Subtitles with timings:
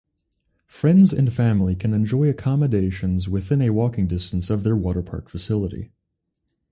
[0.65, 5.91] Friends and family can enjoy accommodations within a walking distance of their waterpark facility.